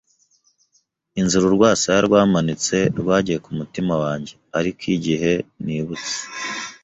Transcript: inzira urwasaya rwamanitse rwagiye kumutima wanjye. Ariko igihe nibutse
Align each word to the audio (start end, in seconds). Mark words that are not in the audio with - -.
inzira 1.19 1.43
urwasaya 1.47 1.99
rwamanitse 2.07 2.77
rwagiye 2.99 3.37
kumutima 3.45 3.93
wanjye. 4.03 4.33
Ariko 4.57 4.81
igihe 4.95 5.31
nibutse 5.63 6.17